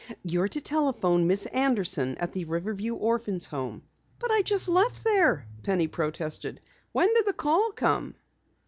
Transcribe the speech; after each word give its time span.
"You're 0.23 0.47
to 0.47 0.59
telephone 0.59 1.27
Miss 1.27 1.45
Anderson 1.45 2.17
at 2.17 2.31
the 2.33 2.45
Riverview 2.45 2.95
Orphans' 2.95 3.45
Home." 3.45 3.83
"But 4.17 4.31
I 4.31 4.41
just 4.41 4.67
left 4.67 5.03
there," 5.03 5.45
Penny 5.61 5.87
protested. 5.87 6.59
"When 6.91 7.13
did 7.13 7.27
the 7.27 7.33
call 7.33 7.71
come?" 7.75 8.15